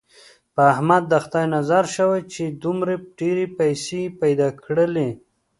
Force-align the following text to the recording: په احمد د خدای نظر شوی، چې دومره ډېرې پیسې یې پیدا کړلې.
په 0.53 0.61
احمد 0.73 1.03
د 1.07 1.13
خدای 1.23 1.45
نظر 1.55 1.83
شوی، 1.95 2.21
چې 2.33 2.43
دومره 2.63 2.93
ډېرې 3.19 3.45
پیسې 3.57 3.97
یې 4.05 4.09
پیدا 4.21 4.49
کړلې. 4.63 5.09